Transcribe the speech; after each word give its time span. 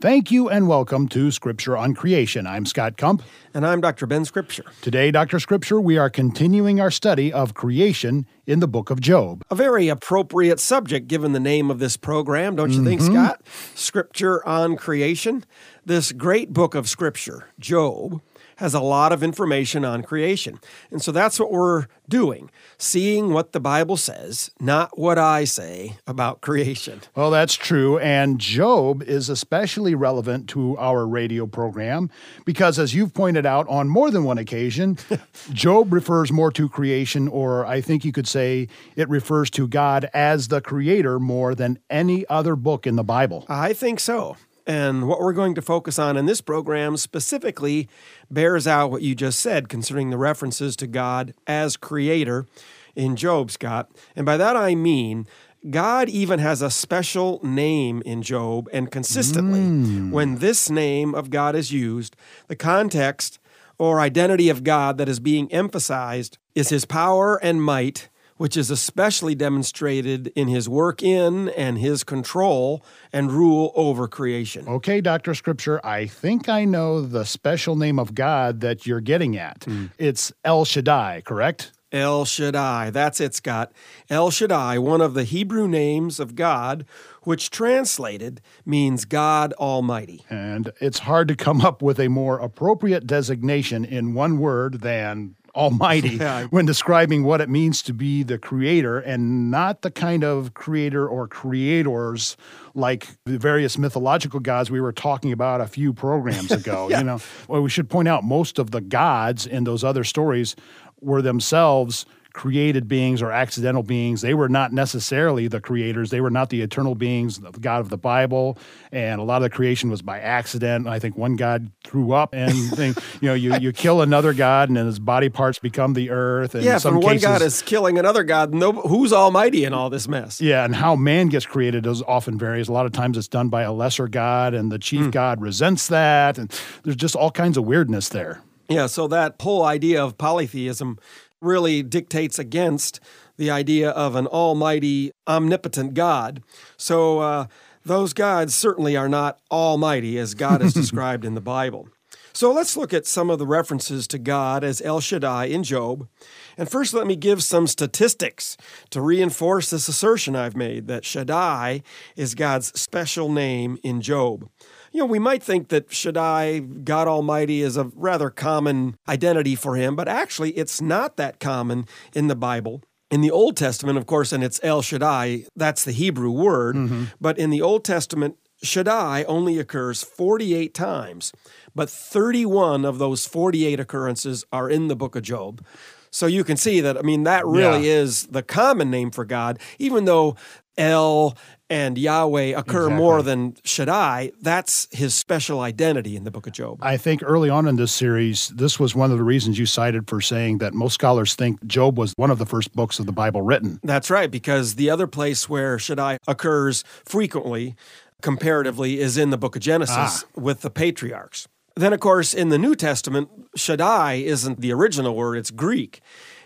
Thank 0.00 0.32
you 0.32 0.48
and 0.48 0.66
welcome 0.66 1.06
to 1.08 1.30
Scripture 1.30 1.76
on 1.76 1.94
Creation. 1.94 2.46
I'm 2.46 2.66
Scott 2.66 2.96
Kump. 2.96 3.22
And 3.54 3.64
I'm 3.64 3.80
Dr. 3.80 4.06
Ben 4.06 4.24
Scripture. 4.24 4.64
Today, 4.80 5.12
Dr. 5.12 5.38
Scripture, 5.38 5.80
we 5.80 5.96
are 5.96 6.10
continuing 6.10 6.80
our 6.80 6.90
study 6.90 7.32
of 7.32 7.54
creation 7.54 8.26
in 8.46 8.58
the 8.58 8.66
book 8.66 8.90
of 8.90 9.00
Job. 9.00 9.44
A 9.50 9.54
very 9.54 9.88
appropriate 9.88 10.58
subject 10.58 11.06
given 11.06 11.32
the 11.32 11.40
name 11.40 11.70
of 11.70 11.78
this 11.78 11.96
program, 11.96 12.56
don't 12.56 12.70
you 12.70 12.78
mm-hmm. 12.78 12.86
think, 12.86 13.00
Scott? 13.02 13.42
Scripture 13.74 14.44
on 14.48 14.76
Creation. 14.76 15.44
This 15.84 16.10
great 16.10 16.52
book 16.52 16.74
of 16.74 16.88
Scripture, 16.88 17.50
Job, 17.60 18.20
has 18.62 18.74
a 18.74 18.80
lot 18.80 19.10
of 19.10 19.24
information 19.24 19.84
on 19.84 20.04
creation. 20.04 20.56
And 20.92 21.02
so 21.02 21.10
that's 21.10 21.40
what 21.40 21.50
we're 21.50 21.86
doing, 22.08 22.48
seeing 22.78 23.32
what 23.32 23.50
the 23.50 23.58
Bible 23.58 23.96
says, 23.96 24.52
not 24.60 24.96
what 24.96 25.18
I 25.18 25.42
say 25.42 25.96
about 26.06 26.42
creation. 26.42 27.00
Well, 27.16 27.32
that's 27.32 27.56
true. 27.56 27.98
And 27.98 28.38
Job 28.38 29.02
is 29.02 29.28
especially 29.28 29.96
relevant 29.96 30.48
to 30.50 30.78
our 30.78 31.08
radio 31.08 31.44
program 31.44 32.08
because, 32.44 32.78
as 32.78 32.94
you've 32.94 33.12
pointed 33.12 33.44
out 33.44 33.68
on 33.68 33.88
more 33.88 34.12
than 34.12 34.22
one 34.22 34.38
occasion, 34.38 34.96
Job 35.52 35.92
refers 35.92 36.30
more 36.30 36.52
to 36.52 36.68
creation, 36.68 37.26
or 37.26 37.66
I 37.66 37.80
think 37.80 38.04
you 38.04 38.12
could 38.12 38.28
say 38.28 38.68
it 38.94 39.08
refers 39.08 39.50
to 39.50 39.66
God 39.66 40.08
as 40.14 40.46
the 40.46 40.60
creator 40.60 41.18
more 41.18 41.56
than 41.56 41.80
any 41.90 42.24
other 42.28 42.54
book 42.54 42.86
in 42.86 42.94
the 42.94 43.02
Bible. 43.02 43.44
I 43.48 43.72
think 43.72 43.98
so. 43.98 44.36
And 44.66 45.08
what 45.08 45.20
we're 45.20 45.32
going 45.32 45.54
to 45.56 45.62
focus 45.62 45.98
on 45.98 46.16
in 46.16 46.26
this 46.26 46.40
program 46.40 46.96
specifically 46.96 47.88
bears 48.30 48.66
out 48.66 48.90
what 48.90 49.02
you 49.02 49.14
just 49.14 49.40
said 49.40 49.68
concerning 49.68 50.10
the 50.10 50.18
references 50.18 50.76
to 50.76 50.86
God 50.86 51.34
as 51.46 51.76
creator 51.76 52.46
in 52.94 53.16
Job, 53.16 53.50
Scott. 53.50 53.90
And 54.14 54.24
by 54.26 54.36
that 54.36 54.56
I 54.56 54.74
mean, 54.74 55.26
God 55.70 56.08
even 56.08 56.38
has 56.40 56.60
a 56.60 56.70
special 56.70 57.40
name 57.42 58.02
in 58.04 58.22
Job, 58.22 58.68
and 58.72 58.90
consistently, 58.90 59.60
mm. 59.60 60.10
when 60.10 60.38
this 60.38 60.68
name 60.68 61.14
of 61.14 61.30
God 61.30 61.54
is 61.54 61.72
used, 61.72 62.16
the 62.48 62.56
context 62.56 63.38
or 63.78 64.00
identity 64.00 64.48
of 64.48 64.64
God 64.64 64.98
that 64.98 65.08
is 65.08 65.20
being 65.20 65.50
emphasized 65.52 66.38
is 66.54 66.70
his 66.70 66.84
power 66.84 67.36
and 67.42 67.62
might 67.62 68.08
which 68.42 68.56
is 68.56 68.72
especially 68.72 69.36
demonstrated 69.36 70.26
in 70.34 70.48
his 70.48 70.68
work 70.68 71.00
in 71.00 71.48
and 71.50 71.78
his 71.78 72.02
control 72.02 72.84
and 73.12 73.30
rule 73.30 73.70
over 73.76 74.08
creation. 74.08 74.66
Okay, 74.66 75.00
Dr. 75.00 75.32
Scripture, 75.36 75.80
I 75.86 76.06
think 76.06 76.48
I 76.48 76.64
know 76.64 77.02
the 77.02 77.24
special 77.24 77.76
name 77.76 78.00
of 78.00 78.16
God 78.16 78.60
that 78.60 78.84
you're 78.84 79.00
getting 79.00 79.36
at. 79.36 79.60
Mm. 79.60 79.92
It's 79.96 80.32
El 80.44 80.64
Shaddai, 80.64 81.22
correct? 81.24 81.70
El 81.92 82.24
Shaddai, 82.24 82.90
that's 82.90 83.20
it, 83.20 83.32
Scott. 83.36 83.70
El 84.10 84.32
Shaddai, 84.32 84.76
one 84.76 85.00
of 85.00 85.14
the 85.14 85.22
Hebrew 85.22 85.68
names 85.68 86.18
of 86.18 86.34
God, 86.34 86.84
which 87.22 87.48
translated 87.48 88.40
means 88.66 89.04
God 89.04 89.52
Almighty. 89.52 90.24
And 90.28 90.72
it's 90.80 90.98
hard 90.98 91.28
to 91.28 91.36
come 91.36 91.60
up 91.60 91.80
with 91.80 92.00
a 92.00 92.08
more 92.08 92.40
appropriate 92.40 93.06
designation 93.06 93.84
in 93.84 94.14
one 94.14 94.38
word 94.38 94.80
than 94.80 95.36
Almighty 95.54 96.08
yeah. 96.20 96.44
when 96.46 96.64
describing 96.64 97.24
what 97.24 97.40
it 97.40 97.48
means 97.48 97.82
to 97.82 97.92
be 97.92 98.22
the 98.22 98.38
creator 98.38 98.98
and 98.98 99.50
not 99.50 99.82
the 99.82 99.90
kind 99.90 100.24
of 100.24 100.54
creator 100.54 101.06
or 101.06 101.28
creators 101.28 102.36
like 102.74 103.06
the 103.24 103.38
various 103.38 103.76
mythological 103.76 104.40
gods 104.40 104.70
we 104.70 104.80
were 104.80 104.92
talking 104.92 105.30
about 105.32 105.60
a 105.60 105.66
few 105.66 105.92
programs 105.92 106.50
ago. 106.50 106.88
yeah. 106.88 106.98
You 106.98 107.04
know, 107.04 107.20
well, 107.48 107.62
we 107.62 107.70
should 107.70 107.90
point 107.90 108.08
out 108.08 108.24
most 108.24 108.58
of 108.58 108.70
the 108.70 108.80
gods 108.80 109.46
in 109.46 109.64
those 109.64 109.84
other 109.84 110.04
stories 110.04 110.56
were 111.00 111.20
themselves 111.20 112.06
created 112.32 112.88
beings 112.88 113.22
or 113.22 113.30
accidental 113.30 113.82
beings. 113.82 114.22
They 114.22 114.34
were 114.34 114.48
not 114.48 114.72
necessarily 114.72 115.48
the 115.48 115.60
creators. 115.60 116.10
They 116.10 116.20
were 116.20 116.30
not 116.30 116.50
the 116.50 116.62
eternal 116.62 116.94
beings, 116.94 117.38
the 117.38 117.50
God 117.52 117.80
of 117.80 117.88
the 117.88 117.98
Bible. 117.98 118.58
And 118.90 119.20
a 119.20 119.24
lot 119.24 119.36
of 119.36 119.42
the 119.42 119.50
creation 119.50 119.90
was 119.90 120.02
by 120.02 120.20
accident. 120.20 120.86
I 120.86 120.98
think 120.98 121.16
one 121.16 121.36
God 121.36 121.70
threw 121.84 122.12
up 122.12 122.34
and 122.34 122.54
you 122.78 122.94
know, 123.22 123.34
you, 123.34 123.56
you 123.56 123.72
kill 123.72 124.02
another 124.02 124.32
God 124.32 124.68
and 124.68 124.76
then 124.76 124.86
his 124.86 124.98
body 124.98 125.28
parts 125.28 125.58
become 125.58 125.94
the 125.94 126.10
earth. 126.10 126.54
And 126.54 126.64
yeah, 126.64 126.78
some 126.78 126.94
one 126.94 127.14
cases, 127.14 127.24
God 127.24 127.42
is 127.42 127.62
killing 127.62 127.98
another 127.98 128.24
God. 128.24 128.54
No, 128.54 128.72
who's 128.72 129.12
almighty 129.12 129.64
in 129.64 129.74
all 129.74 129.90
this 129.90 130.08
mess? 130.08 130.40
Yeah, 130.40 130.64
and 130.64 130.74
how 130.74 130.96
man 130.96 131.28
gets 131.28 131.46
created 131.46 131.86
is 131.86 132.02
often 132.02 132.38
varies. 132.38 132.68
A 132.68 132.72
lot 132.72 132.86
of 132.86 132.92
times 132.92 133.18
it's 133.18 133.28
done 133.28 133.48
by 133.48 133.62
a 133.62 133.72
lesser 133.72 134.08
God 134.08 134.54
and 134.54 134.72
the 134.72 134.78
chief 134.78 135.06
mm. 135.06 135.12
God 135.12 135.40
resents 135.40 135.88
that. 135.88 136.38
And 136.38 136.50
there's 136.82 136.96
just 136.96 137.14
all 137.14 137.30
kinds 137.30 137.56
of 137.56 137.64
weirdness 137.64 138.08
there. 138.08 138.42
Yeah, 138.68 138.86
so 138.86 139.06
that 139.08 139.36
whole 139.40 139.64
idea 139.64 140.02
of 140.02 140.16
polytheism 140.16 140.98
really 141.42 141.82
dictates 141.82 142.38
against 142.38 143.00
the 143.36 143.50
idea 143.50 143.90
of 143.90 144.14
an 144.14 144.26
almighty, 144.26 145.12
omnipotent 145.26 145.94
God. 145.94 146.42
So 146.76 147.18
uh, 147.20 147.46
those 147.84 148.12
gods 148.12 148.54
certainly 148.54 148.96
are 148.96 149.08
not 149.08 149.40
almighty 149.50 150.18
as 150.18 150.34
God 150.34 150.62
is 150.62 150.72
described 150.74 151.24
in 151.24 151.34
the 151.34 151.40
Bible. 151.40 151.88
So 152.34 152.50
let's 152.50 152.78
look 152.78 152.94
at 152.94 153.06
some 153.06 153.28
of 153.28 153.38
the 153.38 153.46
references 153.46 154.06
to 154.08 154.18
God 154.18 154.64
as 154.64 154.80
El 154.80 155.00
Shaddai 155.00 155.46
in 155.46 155.62
Job. 155.62 156.08
And 156.56 156.70
first, 156.70 156.94
let 156.94 157.06
me 157.06 157.14
give 157.14 157.42
some 157.42 157.66
statistics 157.66 158.56
to 158.90 159.02
reinforce 159.02 159.68
this 159.68 159.86
assertion 159.86 160.34
I've 160.34 160.56
made 160.56 160.86
that 160.86 161.04
Shaddai 161.04 161.82
is 162.16 162.34
God's 162.34 162.78
special 162.80 163.30
name 163.30 163.78
in 163.82 164.00
Job 164.00 164.48
you 164.92 165.00
know, 165.00 165.06
we 165.06 165.18
might 165.18 165.42
think 165.42 165.68
that 165.68 165.92
Shaddai, 165.92 166.60
God 166.60 167.08
Almighty, 167.08 167.62
is 167.62 167.76
a 167.76 167.90
rather 167.94 168.30
common 168.30 168.96
identity 169.08 169.54
for 169.54 169.76
him, 169.76 169.96
but 169.96 170.08
actually 170.08 170.50
it's 170.52 170.80
not 170.80 171.16
that 171.16 171.40
common 171.40 171.86
in 172.14 172.28
the 172.28 172.36
Bible. 172.36 172.82
In 173.10 173.20
the 173.20 173.30
Old 173.30 173.56
Testament, 173.56 173.98
of 173.98 174.06
course, 174.06 174.32
and 174.32 174.42
it's 174.42 174.60
El 174.62 174.82
Shaddai, 174.82 175.44
that's 175.56 175.84
the 175.84 175.92
Hebrew 175.92 176.30
word, 176.30 176.76
mm-hmm. 176.76 177.04
but 177.20 177.38
in 177.38 177.50
the 177.50 177.60
Old 177.60 177.84
Testament, 177.84 178.36
Shaddai 178.62 179.24
only 179.24 179.58
occurs 179.58 180.02
48 180.02 180.72
times, 180.72 181.32
but 181.74 181.90
31 181.90 182.84
of 182.84 182.98
those 182.98 183.26
48 183.26 183.80
occurrences 183.80 184.44
are 184.52 184.70
in 184.70 184.88
the 184.88 184.96
book 184.96 185.16
of 185.16 185.22
Job. 185.22 185.64
So 186.10 186.26
you 186.26 186.44
can 186.44 186.58
see 186.58 186.82
that, 186.82 186.98
I 186.98 187.02
mean, 187.02 187.24
that 187.24 187.46
really 187.46 187.86
yeah. 187.86 187.94
is 187.94 188.26
the 188.26 188.42
common 188.42 188.90
name 188.90 189.10
for 189.10 189.24
God, 189.24 189.58
even 189.78 190.04
though 190.04 190.36
El 190.76 191.36
and 191.72 191.96
Yahweh 191.96 192.58
occur 192.58 192.84
exactly. 192.84 192.96
more 192.96 193.22
than 193.22 193.56
Shaddai, 193.64 194.32
that's 194.42 194.88
his 194.90 195.14
special 195.14 195.60
identity 195.60 196.16
in 196.16 196.24
the 196.24 196.30
book 196.30 196.46
of 196.46 196.52
Job. 196.52 196.78
I 196.82 196.98
think 196.98 197.22
early 197.24 197.48
on 197.48 197.66
in 197.66 197.76
this 197.76 197.92
series, 197.92 198.48
this 198.48 198.78
was 198.78 198.94
one 198.94 199.10
of 199.10 199.16
the 199.16 199.24
reasons 199.24 199.58
you 199.58 199.64
cited 199.64 200.08
for 200.08 200.20
saying 200.20 200.58
that 200.58 200.74
most 200.74 200.94
scholars 200.94 201.34
think 201.34 201.64
Job 201.66 201.96
was 201.98 202.12
one 202.16 202.30
of 202.30 202.38
the 202.38 202.44
first 202.44 202.74
books 202.74 202.98
of 202.98 203.06
the 203.06 203.12
Bible 203.12 203.40
written. 203.40 203.80
That's 203.82 204.10
right, 204.10 204.30
because 204.30 204.74
the 204.74 204.90
other 204.90 205.06
place 205.06 205.48
where 205.48 205.78
Shaddai 205.78 206.18
occurs 206.26 206.84
frequently, 207.06 207.74
comparatively, 208.20 209.00
is 209.00 209.16
in 209.16 209.30
the 209.30 209.38
book 209.38 209.56
of 209.56 209.62
Genesis 209.62 210.24
ah. 210.24 210.26
with 210.34 210.60
the 210.60 210.70
patriarchs. 210.70 211.48
Then, 211.74 211.94
of 211.94 212.00
course, 212.00 212.34
in 212.34 212.50
the 212.50 212.58
New 212.58 212.74
Testament, 212.74 213.30
Shaddai 213.56 214.14
isn't 214.14 214.60
the 214.60 214.72
original 214.72 215.14
word, 215.14 215.38
it's 215.38 215.50
Greek. 215.50 216.00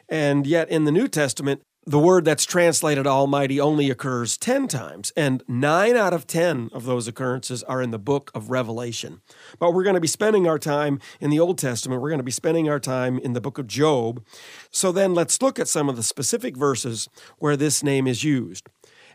And 0.09 0.47
yet 0.47 0.69
in 0.69 0.85
the 0.85 0.93
New 0.93 1.09
Testament, 1.09 1.63
the 1.89 2.01
word 2.01 2.25
that's 2.25 2.45
translated 2.45 3.07
Almighty 3.07 3.61
only 3.61 3.91
occurs 3.91 4.37
10 4.37 4.67
times, 4.67 5.13
and 5.17 5.45
nine 5.47 5.97
out 5.97 6.13
of 6.13 6.27
10 6.27 6.71
of 6.73 6.85
those 6.85 7.07
occurrences 7.07 7.63
are 7.63 7.81
in 7.81 7.93
the 7.93 7.99
book 7.99 8.33
of 8.35 8.51
Revelation. 8.51 9.21
But 9.61 9.73
we're 9.73 9.85
going 9.85 9.95
to 9.95 10.01
be 10.01 10.09
spending 10.09 10.49
our 10.49 10.59
time 10.59 10.99
in 11.21 11.31
the 11.31 11.39
Old 11.39 11.59
Testament. 11.59 12.03
We're 12.03 12.09
going 12.09 12.19
to 12.19 12.25
be 12.25 12.33
spending 12.33 12.69
our 12.69 12.81
time 12.81 13.21
in 13.21 13.35
the 13.35 13.41
book 13.41 13.57
of 13.57 13.69
Job. 13.69 14.25
So 14.73 14.91
then 14.91 15.15
let's 15.15 15.41
look 15.41 15.61
at 15.61 15.69
some 15.69 15.89
of 15.89 15.95
the 15.95 16.03
specific 16.03 16.57
verses 16.57 17.09
where 17.39 17.57
this 17.57 17.85
name 17.85 18.09
is 18.09 18.25
used. 18.25 18.67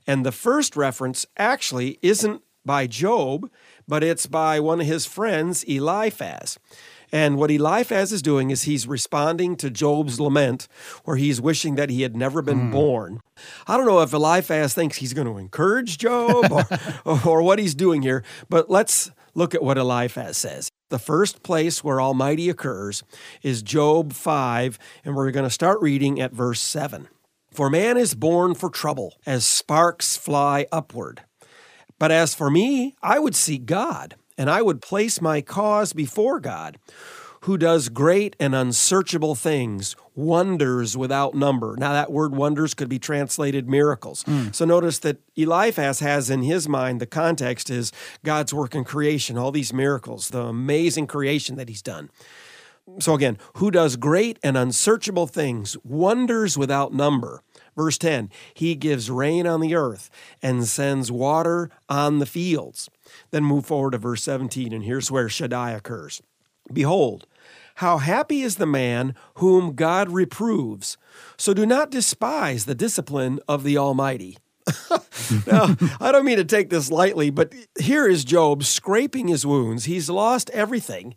And 0.08 0.26
the 0.26 0.32
first 0.32 0.78
reference 0.78 1.26
actually 1.36 2.00
isn't 2.02 2.42
by 2.64 2.88
Job, 2.88 3.52
but 3.86 4.02
it's 4.02 4.28
by 4.28 4.62
one 4.62 4.80
of 4.80 4.88
his 4.88 5.06
friends, 5.06 5.64
Eliphaz. 5.64 6.58
And 7.12 7.38
what 7.38 7.52
Eliphaz 7.52 8.12
is 8.12 8.22
doing 8.22 8.52
is 8.52 8.64
he's 8.64 8.88
responding 8.88 9.58
to 9.58 9.70
Job's 9.70 10.20
lament, 10.20 10.68
where 11.04 11.18
he's 11.18 11.42
wishing 11.42 11.76
that 11.76 11.90
he 11.90 12.04
had 12.04 12.16
never 12.16 12.42
been 12.42 12.70
mm. 12.70 12.72
born. 12.72 13.20
I 13.68 13.76
don't 13.76 13.86
know 13.86 14.02
if 14.02 14.14
Eliphaz 14.14 14.74
thinks 14.74 14.98
he's 14.98 15.14
going 15.14 15.28
to 15.28 15.38
encourage 15.38 15.98
Job 15.98 16.52
or, 17.06 17.20
or 17.26 17.42
what 17.42 17.60
he's 17.60 17.76
doing 17.76 18.02
here, 18.02 18.24
but 18.50 18.70
let's 18.70 19.12
look 19.34 19.54
at 19.54 19.64
what 19.64 19.78
Eliphaz 19.78 20.38
says. 20.38 20.70
The 20.90 21.00
first 21.00 21.44
place 21.44 21.84
where 21.84 22.02
Almighty 22.02 22.50
occurs 22.50 23.04
is 23.42 23.62
Job 23.62 24.14
5, 24.14 24.80
and 25.04 25.16
we're 25.16 25.32
going 25.32 25.46
to 25.46 25.50
start 25.50 25.82
reading 25.82 26.20
at 26.22 26.34
verse 26.34 26.62
7. 26.62 27.08
For 27.52 27.70
man 27.70 27.98
is 27.98 28.16
born 28.16 28.56
for 28.56 28.70
trouble, 28.70 29.16
as 29.26 29.46
sparks 29.46 30.16
fly 30.16 30.68
upward. 30.72 31.24
But 32.00 32.12
as 32.12 32.34
for 32.34 32.50
me, 32.50 32.96
I 33.04 33.20
would 33.20 33.36
seek 33.36 33.66
God 33.66 34.16
and 34.42 34.50
I 34.50 34.64
would 34.64 34.82
place 34.82 35.22
my 35.22 35.42
cause 35.42 35.94
before 35.94 36.40
God, 36.40 36.80
who 37.42 37.60
does 37.60 37.90
great 37.90 38.36
and 38.40 38.56
unsearchable 38.56 39.36
things, 39.36 39.96
wonders 40.16 40.98
without 40.98 41.36
number. 41.36 41.76
Now, 41.78 41.94
that 41.94 42.12
word 42.12 42.36
wonders 42.36 42.74
could 42.74 42.90
be 42.90 42.98
translated 42.98 43.70
miracles. 43.70 44.24
Mm. 44.24 44.56
So 44.56 44.66
notice 44.66 44.98
that 44.98 45.22
Eliphaz 45.36 46.00
has 46.00 46.32
in 46.32 46.42
his 46.42 46.68
mind 46.68 47.00
the 47.00 47.06
context 47.06 47.70
is 47.70 47.92
God's 48.26 48.52
work 48.52 48.74
in 48.74 48.84
creation, 48.84 49.38
all 49.38 49.52
these 49.52 49.74
miracles, 49.74 50.30
the 50.30 50.42
amazing 50.42 51.06
creation 51.06 51.56
that 51.58 51.70
he's 51.70 51.84
done. 51.84 52.10
So 53.00 53.14
again, 53.14 53.38
who 53.58 53.70
does 53.70 53.96
great 53.96 54.40
and 54.42 54.58
unsearchable 54.58 55.28
things, 55.28 55.78
wonders 55.84 56.58
without 56.58 56.96
number. 56.96 57.44
Verse 57.82 57.98
10 57.98 58.30
He 58.54 58.76
gives 58.76 59.10
rain 59.10 59.48
on 59.48 59.60
the 59.60 59.74
earth 59.74 60.12
and 60.40 60.68
sends 60.68 61.12
water 61.12 61.72
on 61.90 62.20
the 62.20 62.28
fields. 62.28 62.92
Then 63.32 63.44
move 63.44 63.66
forward 63.66 63.92
to 63.92 63.98
verse 63.98 64.22
17, 64.22 64.72
and 64.72 64.84
here's 64.84 65.10
where 65.10 65.28
Shaddai 65.28 65.72
occurs. 65.72 66.22
Behold, 66.72 67.26
how 67.76 67.98
happy 67.98 68.44
is 68.44 68.58
the 68.58 68.68
man 68.68 69.16
whom 69.36 69.74
God 69.74 70.12
reproves. 70.12 70.96
So 71.38 71.56
do 71.56 71.66
not 71.66 71.90
despise 71.90 72.66
the 72.66 72.76
discipline 72.76 73.40
of 73.48 73.64
the 73.64 73.80
Almighty. 73.80 74.38
now, 75.48 75.76
I 76.00 76.12
don't 76.12 76.24
mean 76.24 76.38
to 76.38 76.46
take 76.46 76.70
this 76.70 76.92
lightly, 76.92 77.32
but 77.32 77.52
here 77.80 78.08
is 78.08 78.24
Job 78.24 78.64
scraping 78.64 79.28
his 79.28 79.44
wounds. 79.44 79.86
He's 79.86 80.08
lost 80.08 80.52
everything. 80.52 81.16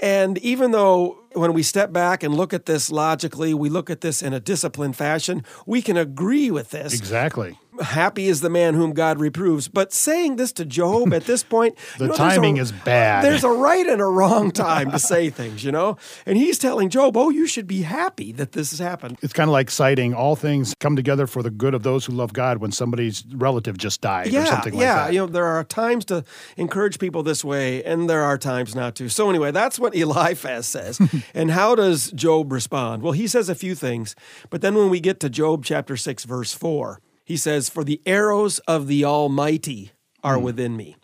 And 0.00 0.38
even 0.38 0.70
though 0.70 1.18
when 1.32 1.52
we 1.52 1.62
step 1.62 1.92
back 1.92 2.22
and 2.22 2.34
look 2.34 2.52
at 2.52 2.66
this 2.66 2.90
logically, 2.90 3.52
we 3.54 3.68
look 3.68 3.90
at 3.90 4.00
this 4.00 4.22
in 4.22 4.32
a 4.32 4.40
disciplined 4.40 4.96
fashion, 4.96 5.44
we 5.66 5.82
can 5.82 5.96
agree 5.96 6.50
with 6.50 6.70
this. 6.70 6.94
Exactly 6.94 7.58
happy 7.80 8.28
is 8.28 8.40
the 8.40 8.50
man 8.50 8.74
whom 8.74 8.92
God 8.92 9.18
reproves. 9.18 9.68
But 9.68 9.92
saying 9.92 10.36
this 10.36 10.52
to 10.52 10.64
Job 10.64 11.12
at 11.12 11.24
this 11.24 11.42
point, 11.42 11.76
the 11.98 12.04
you 12.04 12.10
know, 12.10 12.16
timing 12.16 12.58
a, 12.58 12.62
is 12.62 12.72
bad. 12.72 13.24
There's 13.24 13.44
a 13.44 13.50
right 13.50 13.86
and 13.86 14.00
a 14.00 14.06
wrong 14.06 14.50
time 14.50 14.90
to 14.90 14.98
say 14.98 15.30
things, 15.30 15.64
you 15.64 15.72
know? 15.72 15.96
And 16.26 16.36
he's 16.36 16.58
telling 16.58 16.90
Job, 16.90 17.16
oh, 17.16 17.30
you 17.30 17.46
should 17.46 17.66
be 17.66 17.82
happy 17.82 18.32
that 18.32 18.52
this 18.52 18.70
has 18.70 18.78
happened. 18.78 19.18
It's 19.22 19.32
kind 19.32 19.48
of 19.48 19.52
like 19.52 19.70
citing 19.70 20.14
all 20.14 20.36
things 20.36 20.74
come 20.80 20.96
together 20.96 21.26
for 21.26 21.42
the 21.42 21.50
good 21.50 21.74
of 21.74 21.82
those 21.82 22.04
who 22.04 22.12
love 22.12 22.32
God 22.32 22.58
when 22.58 22.72
somebody's 22.72 23.24
relative 23.34 23.78
just 23.78 24.00
died 24.00 24.28
yeah, 24.28 24.42
or 24.42 24.46
something 24.46 24.74
like 24.74 24.82
yeah. 24.82 24.94
that. 24.94 25.04
Yeah, 25.06 25.10
you 25.10 25.18
know, 25.20 25.26
there 25.26 25.46
are 25.46 25.64
times 25.64 26.04
to 26.06 26.24
encourage 26.56 26.98
people 26.98 27.22
this 27.22 27.44
way, 27.44 27.82
and 27.84 28.08
there 28.08 28.22
are 28.22 28.38
times 28.38 28.74
not 28.74 28.94
to. 28.96 29.08
So 29.08 29.28
anyway, 29.30 29.50
that's 29.50 29.78
what 29.78 29.94
Eliphaz 29.96 30.66
says. 30.66 31.00
and 31.34 31.50
how 31.50 31.74
does 31.74 32.10
Job 32.12 32.52
respond? 32.52 33.02
Well, 33.02 33.12
he 33.12 33.26
says 33.26 33.48
a 33.48 33.54
few 33.54 33.74
things, 33.74 34.14
but 34.50 34.60
then 34.60 34.74
when 34.74 34.90
we 34.90 35.00
get 35.00 35.20
to 35.20 35.30
Job 35.30 35.64
chapter 35.64 35.96
6, 35.96 36.24
verse 36.24 36.54
4, 36.54 37.00
he 37.28 37.36
says, 37.36 37.68
For 37.68 37.84
the 37.84 38.00
arrows 38.06 38.58
of 38.60 38.86
the 38.86 39.04
Almighty 39.04 39.92
are 40.24 40.38
mm. 40.38 40.42
within 40.42 40.78
me. 40.78 40.96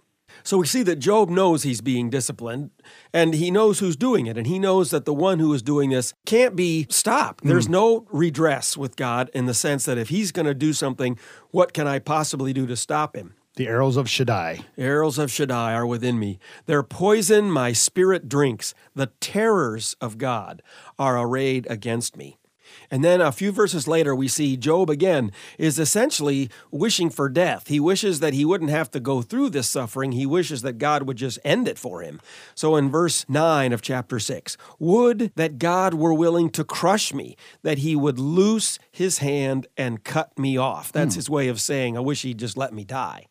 So 0.42 0.56
we 0.56 0.66
see 0.66 0.82
that 0.84 0.96
Job 0.96 1.28
knows 1.28 1.62
he's 1.62 1.82
being 1.82 2.08
disciplined 2.08 2.70
and 3.12 3.34
he 3.34 3.50
knows 3.50 3.78
who's 3.78 3.94
doing 3.94 4.26
it. 4.26 4.38
And 4.38 4.46
he 4.46 4.58
knows 4.58 4.90
that 4.90 5.04
the 5.04 5.12
one 5.12 5.38
who 5.38 5.52
is 5.52 5.60
doing 5.60 5.90
this 5.90 6.14
can't 6.24 6.56
be 6.56 6.86
stopped. 6.88 7.44
Mm. 7.44 7.48
There's 7.48 7.68
no 7.68 8.06
redress 8.10 8.74
with 8.74 8.96
God 8.96 9.30
in 9.34 9.44
the 9.44 9.52
sense 9.52 9.84
that 9.84 9.98
if 9.98 10.08
he's 10.08 10.32
going 10.32 10.46
to 10.46 10.54
do 10.54 10.72
something, 10.72 11.18
what 11.50 11.74
can 11.74 11.86
I 11.86 11.98
possibly 11.98 12.54
do 12.54 12.66
to 12.68 12.76
stop 12.76 13.14
him? 13.14 13.34
The 13.56 13.68
arrows 13.68 13.98
of 13.98 14.08
Shaddai. 14.08 14.60
Arrows 14.78 15.18
of 15.18 15.30
Shaddai 15.30 15.74
are 15.74 15.86
within 15.86 16.18
me. 16.18 16.38
Their 16.64 16.82
poison 16.82 17.50
my 17.50 17.72
spirit 17.72 18.30
drinks. 18.30 18.72
The 18.94 19.12
terrors 19.20 19.94
of 20.00 20.16
God 20.16 20.62
are 20.98 21.18
arrayed 21.18 21.66
against 21.68 22.16
me. 22.16 22.38
And 22.94 23.02
then 23.02 23.20
a 23.20 23.32
few 23.32 23.50
verses 23.50 23.88
later, 23.88 24.14
we 24.14 24.28
see 24.28 24.56
Job 24.56 24.88
again 24.88 25.32
is 25.58 25.80
essentially 25.80 26.48
wishing 26.70 27.10
for 27.10 27.28
death. 27.28 27.66
He 27.66 27.80
wishes 27.80 28.20
that 28.20 28.34
he 28.34 28.44
wouldn't 28.44 28.70
have 28.70 28.88
to 28.92 29.00
go 29.00 29.20
through 29.20 29.50
this 29.50 29.66
suffering. 29.66 30.12
He 30.12 30.26
wishes 30.26 30.62
that 30.62 30.78
God 30.78 31.02
would 31.02 31.16
just 31.16 31.40
end 31.44 31.66
it 31.66 31.76
for 31.76 32.02
him. 32.02 32.20
So 32.54 32.76
in 32.76 32.92
verse 32.92 33.28
9 33.28 33.72
of 33.72 33.82
chapter 33.82 34.20
6, 34.20 34.56
would 34.78 35.32
that 35.34 35.58
God 35.58 35.94
were 35.94 36.14
willing 36.14 36.50
to 36.50 36.62
crush 36.62 37.12
me, 37.12 37.36
that 37.64 37.78
he 37.78 37.96
would 37.96 38.20
loose 38.20 38.78
his 38.92 39.18
hand 39.18 39.66
and 39.76 40.04
cut 40.04 40.38
me 40.38 40.56
off. 40.56 40.92
That's 40.92 41.16
hmm. 41.16 41.18
his 41.18 41.28
way 41.28 41.48
of 41.48 41.60
saying, 41.60 41.96
I 41.96 42.00
wish 42.00 42.22
he'd 42.22 42.38
just 42.38 42.56
let 42.56 42.72
me 42.72 42.84
die. 42.84 43.26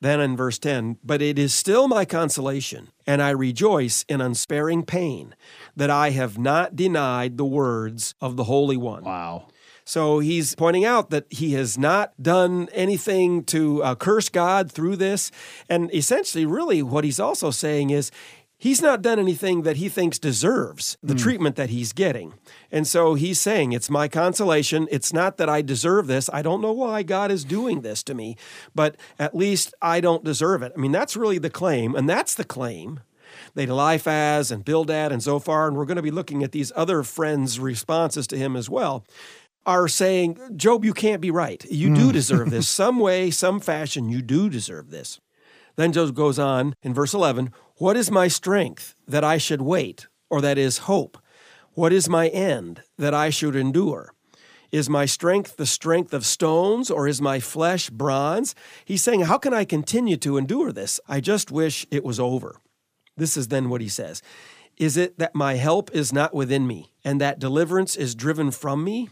Then 0.00 0.20
in 0.20 0.36
verse 0.36 0.58
10, 0.58 0.96
but 1.04 1.20
it 1.20 1.38
is 1.38 1.52
still 1.52 1.86
my 1.86 2.06
consolation, 2.06 2.88
and 3.06 3.22
I 3.22 3.30
rejoice 3.30 4.04
in 4.08 4.22
unsparing 4.22 4.84
pain, 4.84 5.34
that 5.76 5.90
I 5.90 6.10
have 6.10 6.38
not 6.38 6.74
denied 6.74 7.36
the 7.36 7.44
words 7.44 8.14
of 8.20 8.36
the 8.36 8.44
Holy 8.44 8.78
One. 8.78 9.04
Wow. 9.04 9.48
So 9.84 10.20
he's 10.20 10.54
pointing 10.54 10.84
out 10.84 11.10
that 11.10 11.26
he 11.30 11.54
has 11.54 11.76
not 11.76 12.12
done 12.22 12.68
anything 12.72 13.42
to 13.46 13.82
uh, 13.82 13.94
curse 13.96 14.28
God 14.28 14.70
through 14.70 14.94
this. 14.96 15.32
And 15.68 15.92
essentially, 15.92 16.46
really, 16.46 16.80
what 16.80 17.02
he's 17.02 17.18
also 17.18 17.50
saying 17.50 17.90
is 17.90 18.12
he's 18.60 18.80
not 18.80 19.02
done 19.02 19.18
anything 19.18 19.62
that 19.62 19.78
he 19.78 19.88
thinks 19.88 20.20
deserves 20.20 20.96
the 21.02 21.14
mm. 21.14 21.18
treatment 21.18 21.56
that 21.56 21.70
he's 21.70 21.92
getting. 21.92 22.34
And 22.70 22.86
so 22.86 23.14
he's 23.14 23.40
saying, 23.40 23.72
It's 23.72 23.90
my 23.90 24.06
consolation. 24.06 24.86
It's 24.92 25.12
not 25.12 25.38
that 25.38 25.48
I 25.48 25.62
deserve 25.62 26.06
this. 26.06 26.30
I 26.32 26.42
don't 26.42 26.60
know 26.60 26.72
why 26.72 27.02
God 27.02 27.32
is 27.32 27.44
doing 27.44 27.80
this 27.80 28.04
to 28.04 28.14
me, 28.14 28.36
but 28.72 28.96
at 29.18 29.34
least 29.34 29.74
I 29.82 30.00
don't 30.00 30.22
deserve 30.22 30.62
it. 30.62 30.72
I 30.76 30.80
mean, 30.80 30.92
that's 30.92 31.16
really 31.16 31.38
the 31.38 31.50
claim. 31.50 31.96
And 31.96 32.08
that's 32.08 32.34
the 32.34 32.44
claim 32.44 33.00
that 33.54 33.68
Eliphaz 33.68 34.50
and 34.50 34.64
Bildad 34.64 35.10
and 35.10 35.22
Zophar, 35.22 35.66
and 35.66 35.76
we're 35.76 35.86
going 35.86 35.96
to 35.96 36.02
be 36.02 36.10
looking 36.10 36.42
at 36.42 36.52
these 36.52 36.72
other 36.76 37.02
friends' 37.02 37.58
responses 37.58 38.26
to 38.28 38.36
him 38.36 38.56
as 38.56 38.68
well 38.68 39.04
are 39.66 39.88
saying, 39.88 40.38
Job, 40.56 40.84
you 40.84 40.94
can't 40.94 41.20
be 41.20 41.30
right. 41.30 41.64
You 41.70 41.94
do 41.94 42.06
hmm. 42.06 42.12
deserve 42.12 42.50
this. 42.50 42.68
some 42.68 42.98
way, 42.98 43.30
some 43.30 43.60
fashion, 43.60 44.08
you 44.08 44.22
do 44.22 44.48
deserve 44.48 44.90
this. 44.90 45.20
Then 45.76 45.92
Job 45.92 46.14
goes 46.14 46.38
on 46.38 46.74
in 46.82 46.92
verse 46.92 47.14
11 47.14 47.52
What 47.80 47.96
is 47.96 48.10
my 48.10 48.28
strength 48.28 48.94
that 49.08 49.24
I 49.24 49.38
should 49.38 49.62
wait, 49.62 50.06
or 50.28 50.42
that 50.42 50.58
is 50.58 50.84
hope? 50.84 51.16
What 51.72 51.94
is 51.94 52.10
my 52.10 52.28
end 52.28 52.82
that 52.98 53.14
I 53.14 53.30
should 53.30 53.56
endure? 53.56 54.12
Is 54.70 54.90
my 54.90 55.06
strength 55.06 55.56
the 55.56 55.64
strength 55.64 56.12
of 56.12 56.26
stones, 56.26 56.90
or 56.90 57.08
is 57.08 57.22
my 57.22 57.40
flesh 57.40 57.88
bronze? 57.88 58.54
He's 58.84 59.02
saying, 59.02 59.22
How 59.22 59.38
can 59.38 59.54
I 59.54 59.64
continue 59.64 60.18
to 60.18 60.36
endure 60.36 60.72
this? 60.72 61.00
I 61.08 61.20
just 61.20 61.50
wish 61.50 61.86
it 61.90 62.04
was 62.04 62.20
over. 62.20 62.56
This 63.16 63.38
is 63.38 63.48
then 63.48 63.70
what 63.70 63.80
he 63.80 63.88
says 63.88 64.22
Is 64.76 64.98
it 64.98 65.18
that 65.18 65.34
my 65.34 65.54
help 65.54 65.90
is 65.94 66.12
not 66.12 66.34
within 66.34 66.66
me, 66.66 66.92
and 67.02 67.18
that 67.18 67.38
deliverance 67.38 67.96
is 67.96 68.14
driven 68.14 68.50
from 68.50 68.84
me? 68.84 69.08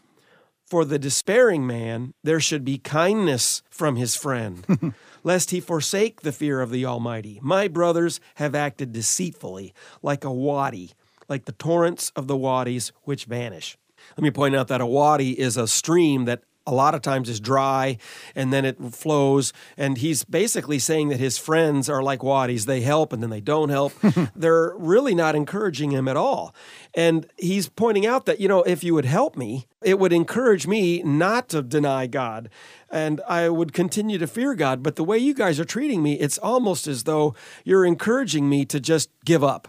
For 0.68 0.84
the 0.84 0.98
despairing 0.98 1.66
man, 1.66 2.12
there 2.22 2.40
should 2.40 2.62
be 2.62 2.76
kindness 2.76 3.62
from 3.70 3.96
his 3.96 4.14
friend, 4.14 4.94
lest 5.24 5.50
he 5.50 5.60
forsake 5.60 6.20
the 6.20 6.32
fear 6.32 6.60
of 6.60 6.70
the 6.70 6.84
Almighty. 6.84 7.40
My 7.42 7.68
brothers 7.68 8.20
have 8.34 8.54
acted 8.54 8.92
deceitfully, 8.92 9.72
like 10.02 10.24
a 10.24 10.32
wadi, 10.32 10.92
like 11.26 11.46
the 11.46 11.52
torrents 11.52 12.12
of 12.14 12.26
the 12.26 12.36
wadis 12.36 12.92
which 13.04 13.24
vanish. 13.24 13.78
Let 14.16 14.22
me 14.22 14.30
point 14.30 14.56
out 14.56 14.68
that 14.68 14.82
a 14.82 14.86
wadi 14.86 15.38
is 15.38 15.56
a 15.56 15.66
stream 15.66 16.26
that 16.26 16.42
a 16.68 16.74
lot 16.74 16.94
of 16.94 17.00
times 17.00 17.30
is 17.30 17.40
dry 17.40 17.96
and 18.34 18.52
then 18.52 18.64
it 18.66 18.76
flows. 18.92 19.54
And 19.76 19.96
he's 19.96 20.22
basically 20.22 20.78
saying 20.78 21.08
that 21.08 21.18
his 21.18 21.38
friends 21.38 21.88
are 21.88 22.02
like 22.02 22.22
wadis. 22.22 22.66
They 22.66 22.82
help 22.82 23.12
and 23.12 23.22
then 23.22 23.30
they 23.30 23.40
don't 23.40 23.70
help. 23.70 23.94
They're 24.36 24.74
really 24.76 25.14
not 25.14 25.34
encouraging 25.34 25.92
him 25.92 26.06
at 26.06 26.16
all. 26.16 26.54
And 26.94 27.26
he's 27.38 27.68
pointing 27.68 28.06
out 28.06 28.26
that, 28.26 28.38
you 28.38 28.48
know, 28.48 28.62
if 28.62 28.84
you 28.84 28.92
would 28.94 29.06
help 29.06 29.36
me, 29.36 29.66
it 29.82 29.98
would 29.98 30.12
encourage 30.12 30.66
me 30.66 31.02
not 31.02 31.48
to 31.50 31.62
deny 31.62 32.06
God 32.06 32.50
and 32.90 33.20
I 33.26 33.48
would 33.48 33.72
continue 33.72 34.18
to 34.18 34.26
fear 34.26 34.54
God. 34.54 34.82
But 34.82 34.96
the 34.96 35.04
way 35.04 35.18
you 35.18 35.34
guys 35.34 35.58
are 35.58 35.64
treating 35.64 36.02
me, 36.02 36.14
it's 36.14 36.38
almost 36.38 36.86
as 36.86 37.04
though 37.04 37.34
you're 37.64 37.84
encouraging 37.84 38.48
me 38.48 38.64
to 38.66 38.78
just 38.78 39.10
give 39.24 39.42
up. 39.42 39.68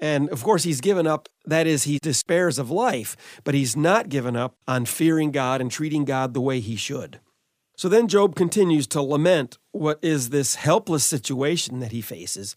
And 0.00 0.28
of 0.30 0.42
course, 0.42 0.64
he's 0.64 0.80
given 0.80 1.06
up, 1.06 1.28
that 1.44 1.66
is, 1.66 1.84
he 1.84 1.98
despairs 1.98 2.58
of 2.58 2.70
life, 2.70 3.16
but 3.44 3.54
he's 3.54 3.76
not 3.76 4.08
given 4.08 4.36
up 4.36 4.56
on 4.68 4.84
fearing 4.84 5.30
God 5.30 5.60
and 5.60 5.70
treating 5.70 6.04
God 6.04 6.34
the 6.34 6.40
way 6.40 6.60
he 6.60 6.76
should. 6.76 7.20
So 7.78 7.90
then 7.90 8.08
Job 8.08 8.34
continues 8.34 8.86
to 8.88 9.02
lament 9.02 9.58
what 9.72 9.98
is 10.00 10.30
this 10.30 10.54
helpless 10.54 11.04
situation 11.04 11.80
that 11.80 11.92
he 11.92 12.00
faces. 12.00 12.56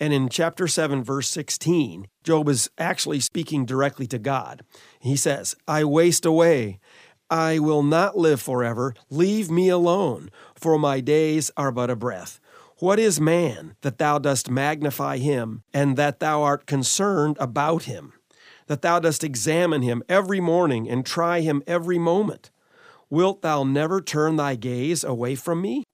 And 0.00 0.14
in 0.14 0.30
chapter 0.30 0.66
7, 0.66 1.04
verse 1.04 1.28
16, 1.28 2.08
Job 2.22 2.48
is 2.48 2.70
actually 2.78 3.20
speaking 3.20 3.66
directly 3.66 4.06
to 4.06 4.18
God. 4.18 4.62
He 5.00 5.16
says, 5.16 5.54
I 5.68 5.84
waste 5.84 6.24
away. 6.24 6.80
I 7.28 7.58
will 7.58 7.82
not 7.82 8.16
live 8.16 8.40
forever. 8.40 8.94
Leave 9.10 9.50
me 9.50 9.68
alone, 9.68 10.30
for 10.54 10.78
my 10.78 11.00
days 11.00 11.50
are 11.58 11.72
but 11.72 11.90
a 11.90 11.96
breath. 11.96 12.40
What 12.78 12.98
is 12.98 13.20
man 13.20 13.76
that 13.82 13.98
thou 13.98 14.18
dost 14.18 14.50
magnify 14.50 15.18
him, 15.18 15.62
and 15.72 15.96
that 15.96 16.18
thou 16.18 16.42
art 16.42 16.66
concerned 16.66 17.36
about 17.38 17.84
him? 17.84 18.14
That 18.66 18.82
thou 18.82 18.98
dost 18.98 19.22
examine 19.22 19.82
him 19.82 20.02
every 20.08 20.40
morning 20.40 20.90
and 20.90 21.06
try 21.06 21.40
him 21.40 21.62
every 21.68 21.98
moment? 21.98 22.50
Wilt 23.08 23.42
thou 23.42 23.62
never 23.62 24.00
turn 24.00 24.34
thy 24.36 24.56
gaze 24.56 25.04
away 25.04 25.36
from 25.36 25.62
me? 25.62 25.84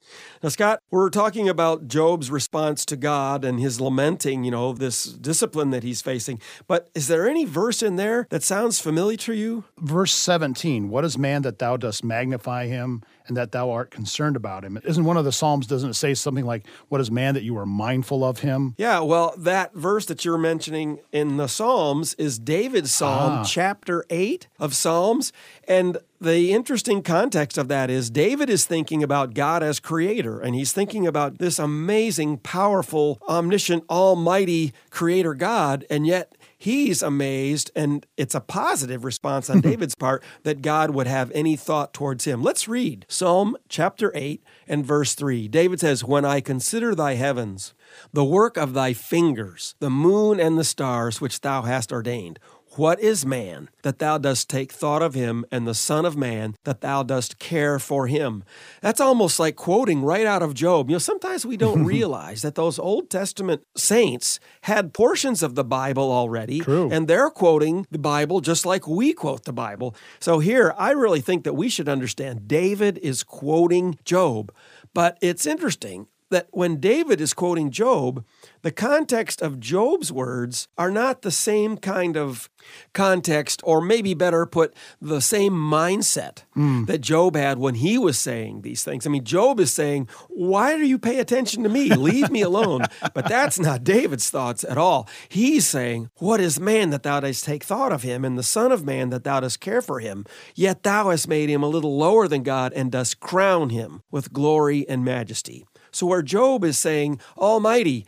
Now, 0.43 0.49
Scott, 0.49 0.81
we're 0.90 1.11
talking 1.11 1.49
about 1.49 1.87
Job's 1.87 2.31
response 2.31 2.85
to 2.87 2.97
God 2.97 3.45
and 3.45 3.61
his 3.61 3.81
lamenting, 3.81 4.45
you 4.45 4.50
know, 4.50 4.73
this 4.73 5.05
discipline 5.05 5.71
that 5.71 5.83
he's 5.83 6.02
facing. 6.02 6.40
But 6.67 6.88
is 6.95 7.09
there 7.09 7.29
any 7.29 7.45
verse 7.45 7.83
in 7.83 7.97
there 7.97 8.26
that 8.31 8.43
sounds 8.43 8.81
familiar 8.81 9.17
to 9.19 9.35
you? 9.35 9.64
Verse 9.79 10.12
17 10.12 10.88
What 10.88 11.05
is 11.05 11.19
man 11.19 11.43
that 11.43 11.59
thou 11.59 11.76
dost 11.76 12.05
magnify 12.05 12.67
him 12.67 13.02
and 13.26 13.37
that 13.37 13.52
thou 13.52 13.71
art 13.71 13.90
concerned 13.90 14.37
about 14.37 14.64
him? 14.64 14.79
Isn't 14.85 15.05
one 15.05 15.17
of 15.17 15.25
the 15.25 15.33
Psalms, 15.33 15.67
doesn't 15.67 15.90
it 15.90 15.95
say 15.95 16.14
something 16.14 16.47
like, 16.47 16.67
What 16.88 17.00
is 17.00 17.11
man 17.11 17.35
that 17.35 17.43
you 17.43 17.57
are 17.59 17.67
mindful 17.67 18.25
of 18.25 18.40
him? 18.40 18.75
Yeah, 18.79 19.00
well, 19.00 19.35
that 19.38 19.75
verse 19.75 20.07
that 20.07 20.25
you're 20.25 20.38
mentioning 20.38 21.00
in 21.12 21.37
the 21.37 21.49
Psalms 21.49 22.14
is 22.14 22.38
David's 22.38 22.93
Psalm, 22.93 23.33
ah. 23.33 23.45
chapter 23.45 24.05
8 24.11 24.49
of 24.59 24.75
Psalms. 24.75 25.33
And 25.69 25.99
the 26.21 26.52
interesting 26.52 27.02
context 27.02 27.57
of 27.57 27.69
that 27.69 27.88
is 27.88 28.11
David 28.11 28.50
is 28.50 28.67
thinking 28.67 29.02
about 29.02 29.33
God 29.35 29.62
as 29.62 29.81
creator, 30.00 30.40
and 30.40 30.54
he's 30.54 30.73
thinking 30.73 31.07
about 31.07 31.37
this 31.37 31.59
amazing, 31.59 32.38
powerful, 32.38 33.21
omniscient, 33.28 33.85
almighty 33.90 34.73
creator 34.88 35.35
God, 35.35 35.85
and 35.90 36.07
yet 36.07 36.35
he's 36.57 37.02
amazed, 37.02 37.71
and 37.76 38.07
it's 38.16 38.35
a 38.35 38.40
positive 38.40 39.04
response 39.04 39.50
on 39.50 39.61
David's 39.61 39.95
part 39.95 40.25
that 40.45 40.62
God 40.62 40.92
would 40.92 41.07
have 41.07 41.30
any 41.35 41.54
thought 41.54 41.92
towards 41.92 42.25
him. 42.25 42.42
Let's 42.42 42.66
read 42.66 43.04
Psalm 43.11 43.59
chapter 43.69 44.11
8 44.14 44.42
and 44.66 44.87
verse 44.87 45.14
3. 45.14 45.49
David 45.49 45.80
says, 45.80 46.02
When 46.02 46.25
I 46.25 46.40
consider 46.40 46.95
thy 46.95 47.16
heavens, 47.16 47.75
the 48.11 48.25
work 48.25 48.57
of 48.57 48.73
thy 48.73 48.95
fingers, 48.95 49.75
the 49.80 49.90
moon 49.90 50.40
and 50.40 50.59
the 50.59 50.64
stars 50.64 51.21
which 51.21 51.42
thou 51.42 51.61
hast 51.61 51.92
ordained, 51.92 52.38
what 52.77 53.00
is 53.00 53.27
man 53.27 53.69
that 53.83 53.99
thou 53.99 54.19
dost 54.19 54.49
take 54.49 54.73
thought 54.73 55.03
of 55.03 55.15
him, 55.15 55.45
and 55.50 55.67
the 55.67 55.75
Son 55.75 56.05
of 56.05 56.17
Man 56.17 56.55
that 56.65 56.81
thou 56.81 57.03
dost 57.03 57.39
care 57.39 57.79
for 57.79 58.07
him? 58.07 58.45
That's 58.81 59.00
almost 59.00 59.39
like 59.39 59.57
quoting 59.57 60.03
right 60.03 60.27
out 60.27 60.43
of 60.43 60.55
Job. 60.55 60.89
You 60.89 60.95
know, 60.95 60.99
sometimes 60.99 61.45
we 61.45 61.57
don't 61.57 61.85
realize 61.97 62.43
that 62.43 62.55
those 62.55 62.79
Old 62.79 63.11
Testament 63.11 63.65
saints 63.77 64.39
had 64.62 64.95
portions 64.95 65.43
of 65.43 65.55
the 65.55 65.65
Bible 65.65 66.11
already, 66.12 66.61
True. 66.61 66.89
and 66.91 67.09
they're 67.09 67.31
quoting 67.31 67.87
the 67.91 67.99
Bible 67.99 68.41
just 68.41 68.65
like 68.65 68.87
we 68.87 69.12
quote 69.12 69.45
the 69.45 69.53
Bible. 69.53 69.95
So 70.21 70.39
here, 70.39 70.75
I 70.79 70.91
really 70.93 71.21
think 71.21 71.45
that 71.45 71.55
we 71.55 71.69
should 71.69 71.89
understand 71.89 72.47
David 72.47 72.99
is 72.99 73.23
quoting 73.23 73.99
Job, 74.05 74.53
but 74.95 75.19
it's 75.21 75.47
interesting 75.47 76.07
that 76.30 76.49
when 76.50 76.80
David 76.80 77.20
is 77.20 77.34
quoting 77.34 77.70
Job, 77.70 78.25
the 78.62 78.70
context 78.70 79.42
of 79.42 79.60
Job's 79.60 80.12
words 80.12 80.68
are 80.78 80.90
not 80.90 81.22
the 81.22 81.30
same 81.30 81.76
kind 81.76 82.16
of 82.16 82.49
context, 82.92 83.60
or 83.64 83.80
maybe 83.80 84.14
better 84.14 84.46
put, 84.46 84.75
the 85.00 85.20
same 85.20 85.52
mindset 85.52 86.44
mm. 86.56 86.87
that 86.87 87.00
Job 87.00 87.37
had 87.37 87.58
when 87.58 87.76
he 87.76 87.99
was 87.99 88.18
saying 88.18 88.62
these 88.62 88.84
things. 88.84 89.06
I 89.06 89.10
mean, 89.10 89.25
Job 89.25 89.60
is 89.60 89.72
saying, 89.72 90.08
Why 90.28 90.76
do 90.76 90.87
you 90.87 90.99
pay 90.99 91.18
attention 91.18 91.62
to 91.62 91.68
me? 91.68 91.94
Leave 91.94 92.30
me 92.30 92.42
alone. 92.42 92.82
but 93.14 93.28
that's 93.28 93.58
not 93.58 93.84
David's 93.84 94.30
thoughts 94.30 94.64
at 94.64 94.78
all. 94.78 95.08
He's 95.28 95.66
saying, 95.66 96.10
What 96.16 96.40
is 96.40 96.60
man 96.60 96.90
that 96.90 97.02
thou 97.02 97.20
dost 97.20 97.44
take 97.44 97.64
thought 97.64 97.92
of 97.92 98.02
him, 98.02 98.25
and 98.25 98.38
the 98.38 98.42
Son 98.42 98.72
of 98.72 98.84
Man 98.84 99.10
that 99.10 99.25
thou 99.25 99.40
dost 99.40 99.60
care 99.60 99.82
for 99.82 100.00
him? 100.00 100.25
Yet 100.54 100.82
thou 100.82 101.10
hast 101.10 101.28
made 101.28 101.49
him 101.49 101.62
a 101.62 101.68
little 101.68 101.96
lower 101.96 102.28
than 102.28 102.42
God, 102.42 102.72
and 102.75 102.92
dost 102.92 103.20
crown 103.20 103.70
him 103.70 104.02
with 104.10 104.32
glory 104.32 104.88
and 104.88 105.04
majesty. 105.04 105.66
So, 105.92 106.06
where 106.06 106.23
Job 106.23 106.64
is 106.64 106.78
saying, 106.78 107.20
Almighty, 107.37 108.06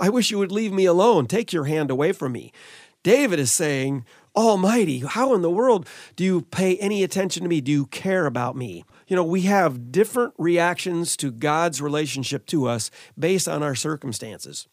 I 0.00 0.08
wish 0.08 0.30
you 0.30 0.38
would 0.38 0.52
leave 0.52 0.72
me 0.72 0.84
alone, 0.84 1.26
take 1.26 1.52
your 1.52 1.64
hand 1.64 1.90
away 1.90 2.12
from 2.12 2.32
me. 2.32 2.52
David 3.02 3.38
is 3.38 3.52
saying, 3.52 4.04
Almighty, 4.36 5.00
how 5.00 5.34
in 5.34 5.42
the 5.42 5.50
world 5.50 5.86
do 6.16 6.24
you 6.24 6.42
pay 6.42 6.76
any 6.78 7.04
attention 7.04 7.42
to 7.42 7.48
me? 7.48 7.60
Do 7.60 7.70
you 7.70 7.86
care 7.86 8.26
about 8.26 8.56
me? 8.56 8.84
You 9.06 9.14
know, 9.14 9.24
we 9.24 9.42
have 9.42 9.92
different 9.92 10.34
reactions 10.38 11.16
to 11.18 11.30
God's 11.30 11.80
relationship 11.80 12.46
to 12.46 12.66
us 12.66 12.90
based 13.18 13.46
on 13.46 13.62
our 13.62 13.74
circumstances. 13.74 14.66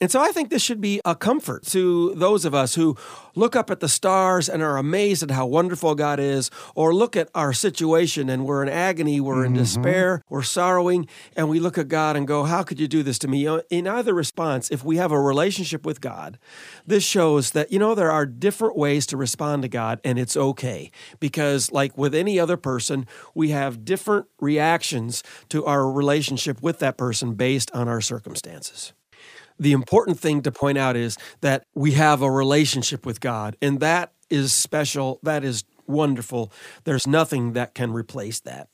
And 0.00 0.10
so 0.10 0.20
I 0.20 0.30
think 0.30 0.50
this 0.50 0.62
should 0.62 0.80
be 0.80 1.00
a 1.04 1.16
comfort 1.16 1.64
to 1.66 2.14
those 2.14 2.44
of 2.44 2.54
us 2.54 2.76
who 2.76 2.96
look 3.34 3.56
up 3.56 3.70
at 3.70 3.80
the 3.80 3.88
stars 3.88 4.48
and 4.48 4.62
are 4.62 4.76
amazed 4.76 5.22
at 5.24 5.30
how 5.30 5.46
wonderful 5.46 5.94
God 5.94 6.20
is, 6.20 6.50
or 6.74 6.94
look 6.94 7.16
at 7.16 7.28
our 7.34 7.52
situation 7.52 8.28
and 8.28 8.46
we're 8.46 8.62
in 8.62 8.68
agony, 8.68 9.20
we're 9.20 9.44
in 9.44 9.52
mm-hmm. 9.52 9.62
despair, 9.62 10.22
we're 10.28 10.42
sorrowing, 10.42 11.08
and 11.36 11.48
we 11.48 11.58
look 11.58 11.78
at 11.78 11.88
God 11.88 12.16
and 12.16 12.28
go, 12.28 12.44
How 12.44 12.62
could 12.62 12.78
you 12.78 12.86
do 12.86 13.02
this 13.02 13.18
to 13.20 13.28
me? 13.28 13.48
In 13.70 13.86
either 13.86 14.14
response, 14.14 14.70
if 14.70 14.84
we 14.84 14.96
have 14.96 15.12
a 15.12 15.20
relationship 15.20 15.84
with 15.84 16.00
God, 16.00 16.38
this 16.86 17.04
shows 17.04 17.52
that, 17.52 17.72
you 17.72 17.78
know, 17.78 17.94
there 17.94 18.10
are 18.10 18.26
different 18.26 18.76
ways 18.76 19.06
to 19.06 19.16
respond 19.16 19.62
to 19.62 19.68
God, 19.68 20.00
and 20.04 20.18
it's 20.18 20.36
okay. 20.36 20.90
Because, 21.18 21.72
like 21.72 21.96
with 21.98 22.14
any 22.14 22.38
other 22.38 22.56
person, 22.56 23.06
we 23.34 23.50
have 23.50 23.84
different 23.84 24.26
reactions 24.40 25.22
to 25.48 25.64
our 25.64 25.90
relationship 25.90 26.62
with 26.62 26.78
that 26.78 26.96
person 26.96 27.34
based 27.34 27.70
on 27.72 27.88
our 27.88 28.00
circumstances 28.00 28.92
the 29.58 29.72
important 29.72 30.18
thing 30.18 30.42
to 30.42 30.52
point 30.52 30.78
out 30.78 30.96
is 30.96 31.16
that 31.40 31.64
we 31.74 31.92
have 31.92 32.22
a 32.22 32.30
relationship 32.30 33.04
with 33.04 33.20
God, 33.20 33.56
and 33.60 33.80
that 33.80 34.12
is 34.30 34.52
special. 34.52 35.18
That 35.22 35.44
is 35.44 35.64
wonderful. 35.86 36.52
There's 36.84 37.06
nothing 37.06 37.54
that 37.54 37.74
can 37.74 37.92
replace 37.92 38.40
that. 38.40 38.68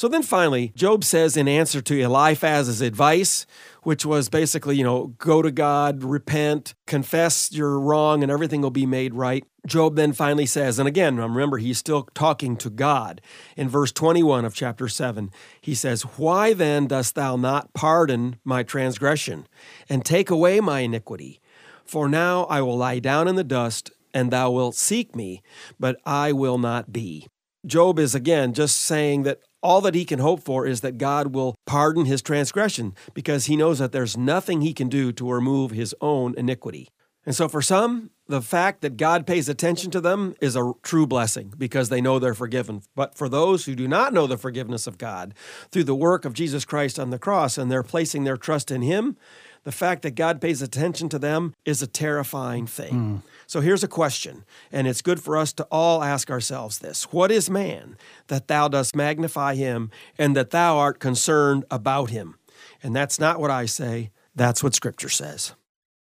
So 0.00 0.08
then 0.08 0.22
finally, 0.22 0.72
Job 0.74 1.04
says 1.04 1.36
in 1.36 1.46
answer 1.46 1.82
to 1.82 2.00
Eliphaz's 2.00 2.80
advice, 2.80 3.44
which 3.82 4.06
was 4.06 4.30
basically, 4.30 4.76
you 4.76 4.82
know, 4.82 5.08
go 5.18 5.42
to 5.42 5.50
God, 5.50 6.02
repent, 6.02 6.72
confess 6.86 7.52
you're 7.52 7.78
wrong, 7.78 8.22
and 8.22 8.32
everything 8.32 8.62
will 8.62 8.70
be 8.70 8.86
made 8.86 9.12
right. 9.12 9.44
Job 9.66 9.96
then 9.96 10.14
finally 10.14 10.46
says, 10.46 10.78
and 10.78 10.88
again, 10.88 11.18
remember, 11.18 11.58
he's 11.58 11.76
still 11.76 12.08
talking 12.14 12.56
to 12.56 12.70
God. 12.70 13.20
In 13.58 13.68
verse 13.68 13.92
21 13.92 14.46
of 14.46 14.54
chapter 14.54 14.88
7, 14.88 15.30
he 15.60 15.74
says, 15.74 16.04
Why 16.16 16.54
then 16.54 16.86
dost 16.86 17.14
thou 17.14 17.36
not 17.36 17.74
pardon 17.74 18.36
my 18.42 18.62
transgression 18.62 19.46
and 19.86 20.02
take 20.02 20.30
away 20.30 20.60
my 20.60 20.80
iniquity? 20.80 21.42
For 21.84 22.08
now 22.08 22.44
I 22.44 22.62
will 22.62 22.78
lie 22.78 23.00
down 23.00 23.28
in 23.28 23.34
the 23.34 23.44
dust, 23.44 23.90
and 24.14 24.30
thou 24.30 24.50
wilt 24.50 24.76
seek 24.76 25.14
me, 25.14 25.42
but 25.78 26.00
I 26.06 26.32
will 26.32 26.56
not 26.56 26.90
be. 26.90 27.28
Job 27.66 27.98
is 27.98 28.14
again 28.14 28.54
just 28.54 28.80
saying 28.80 29.24
that 29.24 29.40
all 29.62 29.80
that 29.82 29.94
he 29.94 30.04
can 30.04 30.18
hope 30.18 30.42
for 30.42 30.66
is 30.66 30.80
that 30.80 30.98
God 30.98 31.34
will 31.34 31.54
pardon 31.66 32.04
his 32.04 32.22
transgression 32.22 32.94
because 33.14 33.46
he 33.46 33.56
knows 33.56 33.78
that 33.78 33.92
there's 33.92 34.16
nothing 34.16 34.60
he 34.60 34.72
can 34.72 34.88
do 34.88 35.12
to 35.12 35.30
remove 35.30 35.70
his 35.70 35.94
own 36.00 36.34
iniquity. 36.36 36.88
And 37.26 37.36
so, 37.36 37.48
for 37.48 37.60
some, 37.60 38.10
the 38.28 38.40
fact 38.40 38.80
that 38.80 38.96
God 38.96 39.26
pays 39.26 39.48
attention 39.48 39.90
to 39.90 40.00
them 40.00 40.34
is 40.40 40.56
a 40.56 40.72
true 40.82 41.06
blessing 41.06 41.52
because 41.58 41.88
they 41.88 42.00
know 42.00 42.18
they're 42.18 42.32
forgiven. 42.32 42.82
But 42.94 43.14
for 43.14 43.28
those 43.28 43.66
who 43.66 43.74
do 43.74 43.86
not 43.86 44.14
know 44.14 44.26
the 44.26 44.38
forgiveness 44.38 44.86
of 44.86 44.96
God 44.96 45.34
through 45.70 45.84
the 45.84 45.94
work 45.94 46.24
of 46.24 46.32
Jesus 46.32 46.64
Christ 46.64 46.98
on 46.98 47.10
the 47.10 47.18
cross 47.18 47.58
and 47.58 47.70
they're 47.70 47.82
placing 47.82 48.24
their 48.24 48.38
trust 48.38 48.70
in 48.70 48.80
Him, 48.80 49.16
the 49.64 49.72
fact 49.72 50.02
that 50.02 50.14
God 50.14 50.40
pays 50.40 50.62
attention 50.62 51.08
to 51.10 51.18
them 51.18 51.54
is 51.64 51.82
a 51.82 51.86
terrifying 51.86 52.66
thing. 52.66 52.92
Mm. 52.92 53.22
So 53.46 53.60
here's 53.60 53.84
a 53.84 53.88
question, 53.88 54.44
and 54.72 54.86
it's 54.86 55.02
good 55.02 55.22
for 55.22 55.36
us 55.36 55.52
to 55.54 55.64
all 55.70 56.02
ask 56.02 56.30
ourselves 56.30 56.78
this 56.78 57.12
What 57.12 57.30
is 57.30 57.50
man 57.50 57.96
that 58.28 58.48
thou 58.48 58.68
dost 58.68 58.96
magnify 58.96 59.54
him 59.54 59.90
and 60.18 60.36
that 60.36 60.50
thou 60.50 60.78
art 60.78 60.98
concerned 60.98 61.64
about 61.70 62.10
him? 62.10 62.36
And 62.82 62.96
that's 62.96 63.18
not 63.18 63.40
what 63.40 63.50
I 63.50 63.66
say, 63.66 64.10
that's 64.34 64.62
what 64.62 64.74
Scripture 64.74 65.08
says. 65.08 65.54